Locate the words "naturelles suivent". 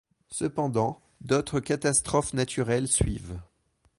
2.33-3.39